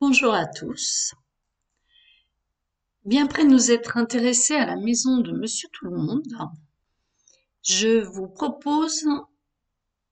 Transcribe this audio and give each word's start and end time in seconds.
Bonjour 0.00 0.32
à 0.32 0.46
tous. 0.46 1.12
Bien 3.04 3.24
après 3.24 3.42
nous 3.42 3.72
être 3.72 3.96
intéressés 3.96 4.54
à 4.54 4.64
la 4.64 4.76
maison 4.76 5.18
de 5.18 5.32
Monsieur 5.32 5.68
Tout-le-Monde, 5.72 6.22
je 7.64 8.04
vous 8.04 8.28
propose 8.28 9.04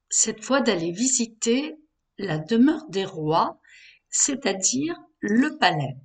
cette 0.09 0.43
fois 0.43 0.61
d'aller 0.61 0.91
visiter 0.91 1.77
la 2.19 2.39
demeure 2.39 2.85
des 2.89 3.05
rois, 3.05 3.61
c'est-à-dire 4.11 4.97
le 5.21 5.57
palais. 5.57 5.97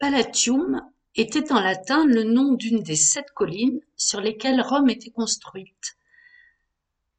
Palatium 0.00 0.90
était 1.14 1.52
en 1.52 1.60
latin 1.60 2.04
le 2.04 2.24
nom 2.24 2.54
d'une 2.54 2.82
des 2.82 2.96
sept 2.96 3.30
collines 3.30 3.78
sur 3.94 4.20
lesquelles 4.20 4.60
Rome 4.60 4.90
était 4.90 5.12
construite, 5.12 5.96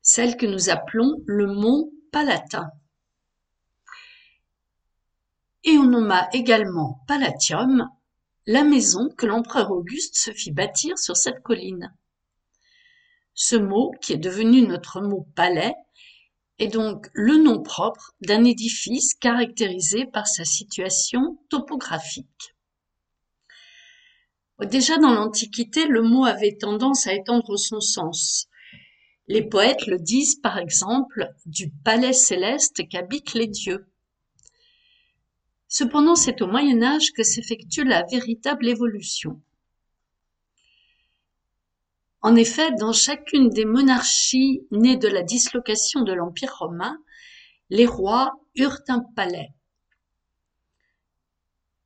celle 0.06 0.38
que 0.38 0.46
nous 0.46 0.70
appelons 0.70 1.22
le 1.26 1.48
mont 1.48 1.92
Palatin. 2.12 2.70
Et 5.66 5.78
on 5.80 5.86
nomma 5.86 6.30
également 6.32 7.04
Palatium 7.08 7.90
la 8.46 8.64
maison 8.64 9.10
que 9.10 9.26
l'empereur 9.26 9.72
Auguste 9.72 10.16
se 10.16 10.32
fit 10.32 10.52
bâtir 10.52 11.00
sur 11.00 11.18
cette 11.18 11.42
colline. 11.42 11.92
Ce 13.34 13.56
mot, 13.56 13.92
qui 14.00 14.14
est 14.14 14.18
devenu 14.18 14.62
notre 14.62 15.02
mot 15.02 15.28
palais, 15.36 15.74
est 16.60 16.68
donc 16.68 17.10
le 17.14 17.38
nom 17.38 17.64
propre 17.64 18.12
d'un 18.22 18.44
édifice 18.44 19.16
caractérisé 19.16 20.06
par 20.06 20.28
sa 20.28 20.46
situation 20.46 21.40
topographique. 21.50 22.56
Déjà 24.62 24.98
dans 24.98 25.16
l'Antiquité, 25.16 25.88
le 25.88 26.04
mot 26.04 26.26
avait 26.26 26.56
tendance 26.56 27.08
à 27.08 27.14
étendre 27.14 27.58
son 27.58 27.82
sens. 27.82 28.48
Les 29.28 29.44
poètes 29.44 29.88
le 29.88 29.98
disent 29.98 30.36
par 30.36 30.58
exemple 30.58 31.34
du 31.46 31.72
palais 31.84 32.14
céleste 32.14 32.88
qu'habitent 32.88 33.34
les 33.34 33.48
dieux. 33.48 33.88
Cependant, 35.68 36.16
c'est 36.16 36.42
au 36.42 36.48
Moyen 36.48 36.84
Âge 36.84 37.12
que 37.12 37.24
s'effectue 37.24 37.84
la 37.84 38.04
véritable 38.04 38.68
évolution. 38.68 39.42
En 42.22 42.36
effet, 42.36 42.72
dans 42.80 42.94
chacune 42.94 43.50
des 43.50 43.66
monarchies 43.66 44.66
nées 44.72 44.98
de 44.98 45.08
la 45.08 45.22
dislocation 45.22 46.02
de 46.02 46.14
l'Empire 46.14 46.56
romain, 46.58 46.98
les 47.70 47.86
rois 47.86 48.40
eurent 48.56 48.82
un 48.88 49.02
palais. 49.16 49.54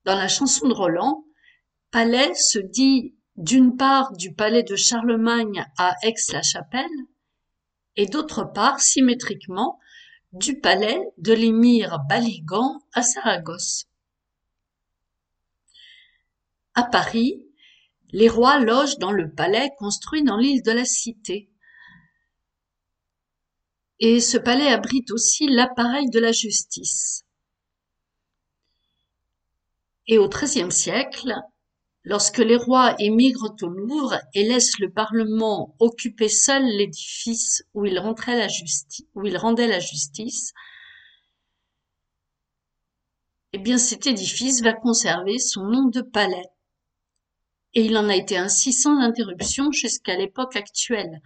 Dans 0.06 0.16
la 0.16 0.28
chanson 0.28 0.68
de 0.68 0.74
Roland, 0.74 1.26
palais 1.92 2.34
se 2.36 2.60
dit 2.60 3.16
d'une 3.38 3.76
part 3.76 4.12
du 4.14 4.34
palais 4.34 4.64
de 4.64 4.76
Charlemagne 4.76 5.66
à 5.78 5.96
Aix-la-Chapelle 6.04 6.88
et 7.96 8.06
d'autre 8.06 8.44
part 8.44 8.80
symétriquement 8.80 9.80
du 10.32 10.60
palais 10.60 11.02
de 11.18 11.34
l'émir 11.34 12.00
Baligan 12.08 12.80
à 12.94 13.02
Saragosse. 13.02 13.86
À 16.76 16.84
Paris, 16.84 17.44
les 18.12 18.30
rois 18.30 18.60
logent 18.60 18.98
dans 19.00 19.12
le 19.12 19.32
palais 19.32 19.72
construit 19.78 20.24
dans 20.24 20.38
l'île 20.38 20.62
de 20.64 20.72
la 20.72 20.86
Cité. 20.86 21.50
Et 24.00 24.20
ce 24.20 24.38
palais 24.38 24.68
abrite 24.68 25.12
aussi 25.12 25.48
l'appareil 25.48 26.10
de 26.10 26.20
la 26.20 26.32
justice. 26.32 27.26
Et 30.08 30.18
au 30.18 30.30
XIIIe 30.30 30.72
siècle, 30.72 31.36
lorsque 32.04 32.40
les 32.40 32.56
rois 32.56 32.96
émigrent 33.00 33.56
au 33.62 33.68
Louvre 33.68 34.20
et 34.34 34.44
laissent 34.44 34.80
le 34.80 34.92
Parlement 34.92 35.76
occuper 35.80 36.30
seul 36.30 36.64
l'édifice 36.64 37.64
où 37.74 37.86
il 37.86 38.00
rendait 38.00 39.68
la 39.68 39.80
justice, 39.80 40.54
eh 43.54 43.58
bien 43.58 43.78
cet 43.78 44.08
édifice 44.08 44.62
va 44.62 44.74
conserver 44.74 45.40
son 45.40 45.64
nom 45.64 45.86
de 45.86 46.02
palais. 46.02 46.50
Et 47.74 47.86
il 47.86 47.98
en 47.98 48.10
a 48.10 48.16
été 48.16 48.38
ainsi 48.38 48.74
sans 48.74 49.00
interruption 49.00 49.72
jusqu'à 49.72 50.16
l'époque 50.16 50.56
actuelle. 50.56 51.22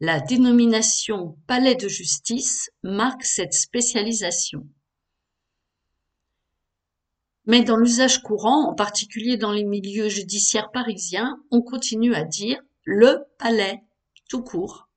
La 0.00 0.20
dénomination 0.20 1.38
palais 1.46 1.74
de 1.74 1.88
justice 1.88 2.70
marque 2.82 3.24
cette 3.24 3.54
spécialisation. 3.54 4.66
Mais 7.46 7.62
dans 7.62 7.76
l'usage 7.76 8.22
courant, 8.22 8.68
en 8.68 8.74
particulier 8.74 9.36
dans 9.36 9.52
les 9.52 9.64
milieux 9.64 10.08
judiciaires 10.08 10.70
parisiens, 10.72 11.38
on 11.50 11.62
continue 11.62 12.14
à 12.14 12.24
dire 12.24 12.60
le 12.84 13.24
palais, 13.38 13.82
tout 14.28 14.42
court. 14.42 14.88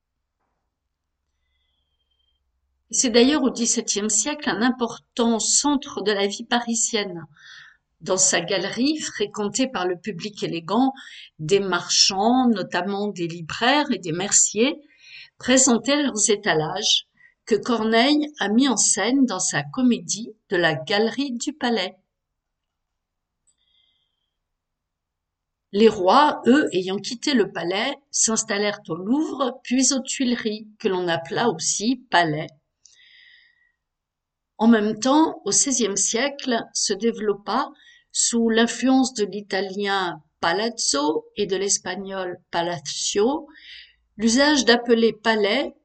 C'est 2.92 3.12
d'ailleurs 3.12 3.44
au 3.44 3.52
XVIIe 3.52 4.10
siècle 4.10 4.50
un 4.50 4.64
important 4.64 5.38
centre 5.38 6.02
de 6.02 6.12
la 6.12 6.26
vie 6.26 6.44
parisienne. 6.44 7.26
Dans 8.02 8.18
sa 8.18 8.42
galerie, 8.42 8.98
fréquentée 8.98 9.68
par 9.68 9.86
le 9.86 10.00
public 10.00 10.42
élégant, 10.42 10.94
des 11.38 11.60
marchands, 11.60 12.48
notamment 12.48 13.10
des 13.10 13.28
libraires 13.28 13.92
et 13.92 14.00
des 14.00 14.12
merciers, 14.12 14.76
présentaient 15.38 16.02
leurs 16.02 16.30
étalages 16.32 17.06
que 17.46 17.56
Corneille 17.56 18.28
a 18.40 18.50
mis 18.50 18.68
en 18.68 18.78
scène 18.78 19.26
dans 19.26 19.40
sa 19.40 19.62
comédie 19.62 20.32
de 20.50 20.58
la 20.58 20.74
Galerie 20.74 21.34
du 21.34 21.54
Palais. 21.54 21.99
Les 25.72 25.88
rois, 25.88 26.42
eux, 26.48 26.68
ayant 26.74 26.98
quitté 26.98 27.34
le 27.34 27.52
palais, 27.52 27.94
s'installèrent 28.10 28.82
au 28.88 28.96
Louvre, 28.96 29.60
puis 29.64 29.94
aux 29.94 30.02
Tuileries, 30.02 30.68
que 30.80 30.88
l'on 30.88 31.08
appela 31.08 31.50
aussi 31.50 32.04
palais. 32.10 32.48
En 34.58 34.68
même 34.68 35.00
temps, 35.00 35.42
au 35.46 35.52
XVIe 35.52 35.96
siècle, 35.96 36.64
se 36.74 36.94
développa, 36.94 37.70
sous 38.12 38.50
l'influence 38.50 39.14
de 39.14 39.26
l'italien 39.26 40.22
palazzo 40.42 41.26
et 41.36 41.46
de 41.46 41.56
l'espagnol 41.56 42.40
palacio, 42.50 43.48
l'usage 44.18 44.66
d'appeler 44.66 45.14
palais 45.14 45.76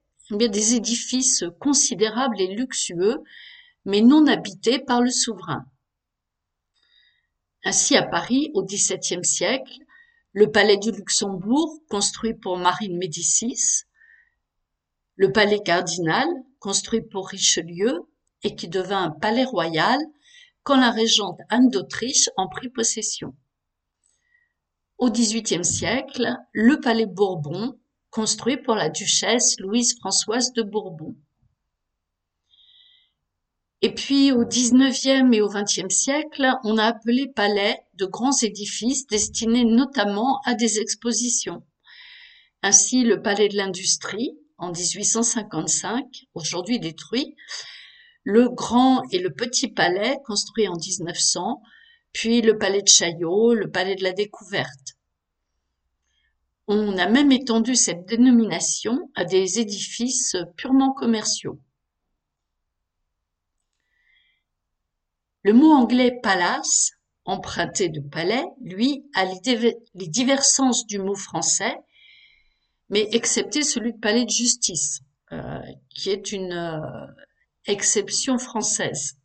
eh 0.40 0.48
des 0.48 0.74
édifices 0.74 1.44
considérables 1.60 2.40
et 2.40 2.54
luxueux, 2.54 3.18
mais 3.84 4.00
non 4.00 4.26
habités 4.26 4.78
par 4.78 5.02
le 5.02 5.10
souverain. 5.10 5.66
Ainsi, 7.64 7.96
à 7.96 8.02
Paris, 8.02 8.50
au 8.54 8.62
XVIIe 8.62 9.24
siècle, 9.24 9.78
le 10.32 10.50
palais 10.50 10.76
du 10.76 10.90
Luxembourg, 10.90 11.80
construit 11.88 12.34
pour 12.34 12.58
Marie 12.58 12.90
de 12.90 12.96
Médicis, 12.96 13.84
le 15.16 15.32
palais 15.32 15.60
cardinal, 15.60 16.28
construit 16.58 17.00
pour 17.00 17.28
Richelieu 17.28 18.08
et 18.42 18.54
qui 18.54 18.68
devint 18.68 19.04
un 19.04 19.10
palais 19.10 19.44
royal 19.44 19.98
quand 20.62 20.78
la 20.78 20.90
régente 20.90 21.38
Anne 21.48 21.70
d'Autriche 21.70 22.28
en 22.36 22.48
prit 22.48 22.68
possession. 22.68 23.34
Au 24.98 25.10
XVIIIe 25.10 25.64
siècle, 25.64 26.36
le 26.52 26.80
palais 26.80 27.06
Bourbon, 27.06 27.78
construit 28.10 28.56
pour 28.56 28.74
la 28.74 28.88
duchesse 28.90 29.58
Louise-Françoise 29.58 30.52
de 30.52 30.62
Bourbon. 30.62 31.16
Et 33.82 33.92
puis 33.92 34.32
au 34.32 34.46
XIXe 34.46 35.32
et 35.32 35.40
au 35.40 35.48
XXe 35.48 35.94
siècle, 35.94 36.50
on 36.64 36.78
a 36.78 36.84
appelé 36.84 37.28
palais 37.28 37.78
de 37.94 38.06
grands 38.06 38.36
édifices 38.42 39.06
destinés 39.06 39.64
notamment 39.64 40.40
à 40.44 40.54
des 40.54 40.78
expositions. 40.78 41.62
Ainsi, 42.62 43.02
le 43.02 43.20
palais 43.20 43.48
de 43.48 43.56
l'industrie, 43.56 44.38
en 44.56 44.72
1855, 44.72 46.06
aujourd'hui 46.34 46.80
détruit, 46.80 47.36
le 48.22 48.48
grand 48.48 49.02
et 49.12 49.18
le 49.18 49.34
petit 49.34 49.68
palais, 49.68 50.16
construit 50.24 50.66
en 50.66 50.76
1900, 50.76 51.60
puis 52.12 52.40
le 52.40 52.56
palais 52.56 52.80
de 52.80 52.88
Chaillot, 52.88 53.52
le 53.52 53.70
palais 53.70 53.96
de 53.96 54.02
la 54.02 54.12
découverte. 54.12 54.94
On 56.66 56.96
a 56.96 57.06
même 57.06 57.32
étendu 57.32 57.76
cette 57.76 58.06
dénomination 58.06 59.10
à 59.14 59.26
des 59.26 59.60
édifices 59.60 60.36
purement 60.56 60.94
commerciaux. 60.94 61.60
Le 65.44 65.52
mot 65.52 65.72
anglais 65.72 66.20
palace, 66.22 66.92
emprunté 67.26 67.90
de 67.90 68.00
palais, 68.00 68.46
lui, 68.62 69.04
a 69.14 69.26
les 69.26 70.08
divers 70.08 70.42
sens 70.42 70.86
du 70.86 70.98
mot 70.98 71.14
français, 71.14 71.76
mais 72.88 73.08
excepté 73.12 73.62
celui 73.62 73.92
de 73.92 73.98
palais 73.98 74.24
de 74.24 74.30
justice, 74.30 75.00
euh, 75.32 75.60
qui 75.90 76.08
est 76.08 76.32
une 76.32 76.54
euh, 76.54 76.80
exception 77.66 78.38
française. 78.38 79.18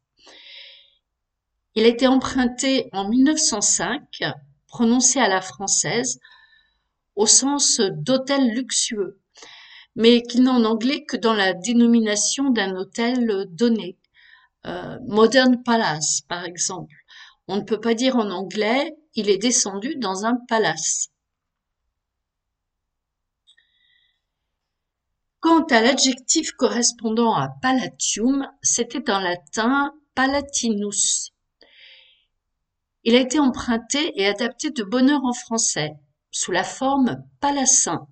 Il 1.76 1.86
a 1.86 1.88
été 1.88 2.06
emprunté 2.06 2.90
en 2.92 3.08
1905, 3.08 4.02
prononcé 4.68 5.20
à 5.22 5.30
la 5.30 5.40
française, 5.40 6.20
au 7.16 7.28
sens 7.28 7.80
d'hôtel 7.80 8.50
luxueux, 8.50 9.22
mais 9.96 10.22
qu'il 10.22 10.44
n'a 10.44 10.52
en 10.52 10.66
anglais 10.66 11.06
que 11.06 11.16
dans 11.16 11.34
la 11.34 11.54
dénomination 11.54 12.50
d'un 12.50 12.76
hôtel 12.76 13.46
donné. 13.52 13.99
Euh, 14.66 14.98
Modern 15.08 15.64
Palace, 15.64 16.22
par 16.28 16.46
exemple. 16.46 16.96
On 17.48 17.58
ne 17.58 17.64
peut 17.64 17.80
pas 17.80 17.94
dire 17.94 18.16
en 18.16 18.30
anglais 18.30 18.96
il 19.16 19.30
est 19.30 19.38
descendu 19.38 19.96
dans 19.96 20.26
un 20.26 20.36
palace. 20.48 21.10
Quant 25.40 25.64
à 25.66 25.82
l'adjectif 25.82 26.52
correspondant 26.52 27.34
à 27.34 27.50
palatium, 27.62 28.48
c'était 28.62 29.10
en 29.10 29.20
latin 29.20 29.94
palatinus. 30.16 31.32
Il 33.04 33.16
a 33.16 33.20
été 33.20 33.40
emprunté 33.40 34.12
et 34.20 34.28
adapté 34.28 34.70
de 34.72 34.84
bonne 34.84 35.10
heure 35.10 35.24
en 35.24 35.34
français, 35.34 35.94
sous 36.32 36.52
la 36.52 36.64
forme 36.64 37.24
palassin, 37.40 38.08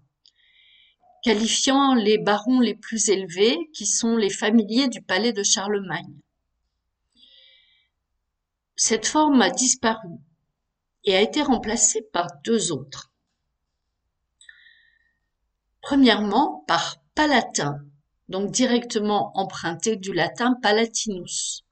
qualifiant 1.23 1.93
les 1.93 2.17
barons 2.17 2.61
les 2.61 2.75
plus 2.75 3.09
élevés, 3.09 3.57
qui 3.73 3.85
sont 3.85 4.15
les 4.15 4.29
familiers 4.29 4.87
du 4.87 5.01
palais 5.01 5.33
de 5.33 5.43
Charlemagne. 5.43 6.15
Cette 8.79 9.07
forme 9.07 9.41
a 9.41 9.49
disparu 9.49 10.19
et 11.03 11.15
a 11.15 11.21
été 11.21 11.41
remplacée 11.41 12.03
par 12.13 12.27
deux 12.43 12.71
autres. 12.71 13.11
Premièrement, 15.81 16.63
par 16.67 16.97
palatin, 17.15 17.79
donc 18.29 18.51
directement 18.51 19.31
emprunté 19.35 19.95
du 19.95 20.13
latin 20.13 20.53
palatinus. 20.61 21.63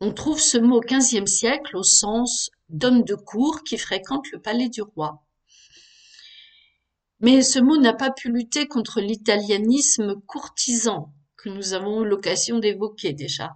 On 0.00 0.10
trouve 0.14 0.40
ce 0.40 0.56
mot 0.56 0.78
au 0.78 0.80
XVe 0.80 1.26
siècle 1.26 1.76
au 1.76 1.82
sens 1.82 2.50
d'homme 2.70 3.04
de 3.04 3.14
cour 3.14 3.62
qui 3.62 3.76
fréquente 3.76 4.30
le 4.32 4.40
palais 4.40 4.70
du 4.70 4.80
roi. 4.80 5.22
Mais 7.20 7.42
ce 7.42 7.58
mot 7.58 7.76
n'a 7.76 7.92
pas 7.92 8.10
pu 8.10 8.32
lutter 8.32 8.68
contre 8.68 9.02
l'italianisme 9.02 10.18
courtisan 10.22 11.12
que 11.36 11.50
nous 11.50 11.74
avons 11.74 12.04
eu 12.04 12.08
l'occasion 12.08 12.58
d'évoquer 12.58 13.12
déjà. 13.12 13.54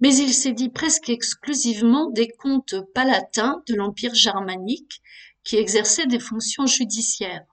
Mais 0.00 0.16
il 0.16 0.32
s'est 0.32 0.52
dit 0.52 0.70
presque 0.70 1.10
exclusivement 1.10 2.10
des 2.10 2.28
comtes 2.28 2.74
palatins 2.94 3.62
de 3.68 3.74
l'Empire 3.74 4.14
germanique 4.14 5.02
qui 5.44 5.56
exerçaient 5.56 6.06
des 6.06 6.20
fonctions 6.20 6.66
judiciaires. 6.66 7.44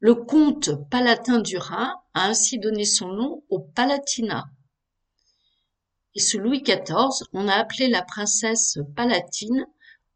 Le 0.00 0.14
comte 0.14 0.70
palatin 0.90 1.40
du 1.40 1.56
Rhin 1.56 1.94
a 2.14 2.28
ainsi 2.28 2.58
donné 2.58 2.84
son 2.84 3.08
nom 3.08 3.44
au 3.48 3.60
Palatinat. 3.60 4.44
Et 6.14 6.20
sous 6.20 6.38
Louis 6.38 6.62
XIV, 6.62 7.26
on 7.32 7.48
a 7.48 7.54
appelé 7.54 7.88
la 7.88 8.02
princesse 8.02 8.78
Palatine 8.94 9.66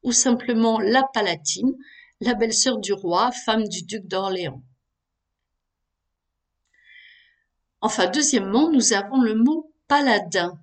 ou 0.03 0.13
simplement 0.13 0.79
la 0.79 1.03
Palatine, 1.03 1.75
la 2.21 2.35
belle-sœur 2.35 2.79
du 2.79 2.93
roi, 2.93 3.33
femme 3.33 3.69
du 3.69 3.83
duc 3.83 4.07
d'Orléans. 4.07 4.63
Enfin, 7.81 8.07
deuxièmement, 8.07 8.71
nous 8.71 8.93
avons 8.93 9.23
le 9.23 9.35
mot 9.35 9.70
paladin, 9.91 10.57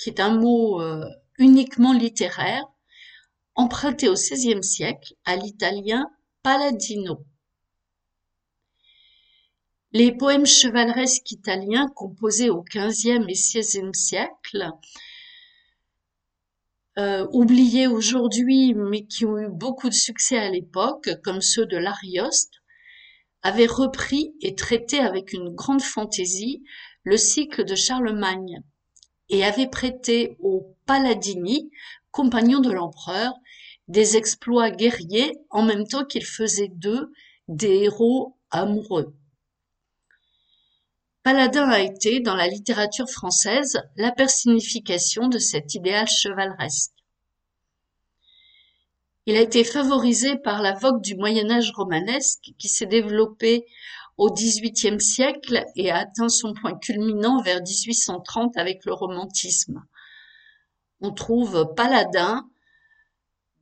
qui 0.00 0.10
est 0.10 0.18
un 0.18 0.34
mot 0.34 0.82
euh, 0.82 1.08
uniquement 1.38 1.92
littéraire, 1.92 2.64
emprunté 3.54 4.08
au 4.08 4.14
XVIe 4.14 4.64
siècle 4.64 5.14
à 5.24 5.36
l'italien 5.36 6.10
paladino. 6.42 7.24
Les 9.92 10.10
poèmes 10.10 10.44
chevaleresques 10.44 11.30
italiens 11.30 11.86
composés 11.94 12.50
au 12.50 12.64
XVe 12.64 13.28
et 13.28 13.32
XVIe 13.32 13.94
siècle, 13.94 14.72
euh, 16.98 17.28
oubliés 17.30 17.86
aujourd'hui 17.86 18.74
mais 18.74 19.06
qui 19.06 19.24
ont 19.24 19.38
eu 19.38 19.48
beaucoup 19.48 19.88
de 19.88 19.94
succès 19.94 20.36
à 20.36 20.50
l'époque, 20.50 21.10
comme 21.22 21.40
ceux 21.40 21.64
de 21.64 21.76
l'Arioste, 21.76 22.54
avaient 23.42 23.66
repris 23.66 24.34
et 24.40 24.56
traité 24.56 24.98
avec 24.98 25.32
une 25.32 25.54
grande 25.54 25.82
fantaisie 25.82 26.64
le 27.06 27.16
cycle 27.16 27.64
de 27.64 27.76
Charlemagne 27.76 28.60
et 29.28 29.44
avaient 29.44 29.68
prêté 29.68 30.36
aux 30.40 30.76
Paladini, 30.86 31.70
compagnons 32.10 32.58
de 32.58 32.72
l'empereur, 32.72 33.32
des 33.86 34.16
exploits 34.16 34.72
guerriers 34.72 35.38
en 35.50 35.62
même 35.62 35.86
temps 35.86 36.04
qu'ils 36.04 36.26
faisaient 36.26 36.72
d'eux 36.74 37.12
des 37.46 37.84
héros 37.84 38.36
amoureux. 38.50 39.14
Paladin 41.22 41.68
a 41.68 41.78
été, 41.78 42.18
dans 42.18 42.34
la 42.34 42.48
littérature 42.48 43.08
française, 43.08 43.80
la 43.96 44.10
personnification 44.10 45.28
de 45.28 45.38
cet 45.38 45.74
idéal 45.74 46.08
chevaleresque. 46.08 46.92
Il 49.26 49.36
a 49.36 49.40
été 49.40 49.62
favorisé 49.62 50.36
par 50.36 50.60
la 50.60 50.72
vogue 50.72 51.02
du 51.02 51.14
Moyen 51.14 51.50
Âge 51.50 51.70
romanesque 51.70 52.50
qui 52.58 52.68
s'est 52.68 52.86
développée 52.86 53.64
au 54.16 54.30
XVIIIe 54.30 55.00
siècle 55.00 55.64
et 55.76 55.90
a 55.90 55.98
atteint 55.98 56.28
son 56.28 56.54
point 56.54 56.78
culminant 56.78 57.42
vers 57.42 57.60
1830 57.60 58.56
avec 58.56 58.84
le 58.84 58.94
romantisme. 58.94 59.84
On 61.00 61.12
trouve 61.12 61.74
Paladin 61.76 62.48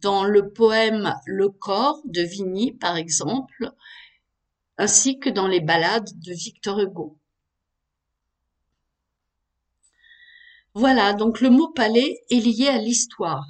dans 0.01 0.25
le 0.25 0.51
poème 0.51 1.15
Le 1.27 1.49
corps 1.49 2.01
de 2.05 2.23
Vigny, 2.23 2.73
par 2.73 2.97
exemple, 2.97 3.73
ainsi 4.79 5.19
que 5.19 5.31
dans 5.31 5.49
les 5.49 5.61
ballades 5.61 6.11
de 6.21 6.33
Victor 6.33 6.79
Hugo. 6.81 7.19
Voilà, 10.75 11.13
donc 11.15 11.41
le 11.41 11.51
mot 11.51 11.69
palais 11.69 12.25
est 12.31 12.41
lié 12.41 12.69
à 12.69 12.79
l'histoire. 12.79 13.47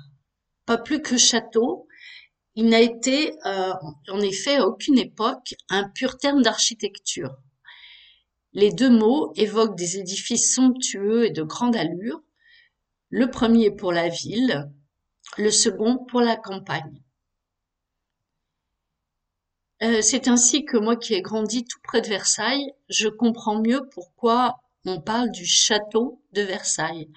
Pas 0.67 0.79
plus 0.79 1.01
que 1.01 1.17
château, 1.17 1.87
il 2.57 2.69
n'a 2.69 2.81
été, 2.81 3.35
euh, 3.47 3.73
en 4.09 4.21
effet, 4.21 4.57
à 4.57 4.67
aucune 4.67 4.99
époque, 4.99 5.55
un 5.69 5.89
pur 5.89 6.19
terme 6.19 6.43
d'architecture. 6.43 7.37
Les 8.53 8.73
deux 8.73 8.91
mots 8.91 9.33
évoquent 9.35 9.77
des 9.77 9.99
édifices 9.99 10.55
somptueux 10.55 11.27
et 11.27 11.31
de 11.31 11.43
grande 11.43 11.75
allure, 11.75 12.23
le 13.11 13.29
premier 13.31 13.71
pour 13.71 13.93
la 13.93 14.09
ville, 14.09 14.71
le 15.37 15.51
second 15.51 15.99
pour 15.99 16.21
la 16.21 16.37
campagne. 16.37 17.03
Euh, 19.83 20.01
c'est 20.03 20.29
ainsi 20.29 20.65
que 20.65 20.77
moi 20.77 20.97
qui 20.97 21.15
ai 21.15 21.23
grandi 21.23 21.65
tout 21.65 21.81
près 21.83 22.01
de 22.01 22.07
Versailles, 22.07 22.73
je 22.89 23.09
comprends 23.09 23.61
mieux 23.61 23.89
pourquoi 23.93 24.61
on 24.87 25.01
parle 25.01 25.31
du 25.33 25.45
château 25.45 26.23
de 26.33 26.43
Versailles. 26.43 27.11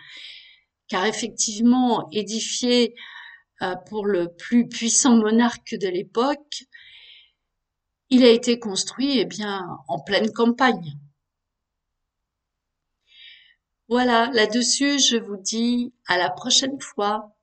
Car 0.87 1.05
effectivement, 1.05 2.09
édifié 2.11 2.95
pour 3.87 4.05
le 4.05 4.29
plus 4.33 4.67
puissant 4.67 5.17
monarque 5.17 5.75
de 5.75 5.87
l'époque, 5.87 6.63
il 8.09 8.23
a 8.23 8.29
été 8.29 8.59
construit 8.59 9.19
eh 9.19 9.25
bien, 9.25 9.67
en 9.87 9.99
pleine 9.99 10.31
campagne. 10.31 10.97
Voilà, 13.89 14.29
là-dessus, 14.33 14.99
je 14.99 15.17
vous 15.17 15.37
dis 15.37 15.93
à 16.07 16.17
la 16.17 16.29
prochaine 16.29 16.79
fois. 16.81 17.36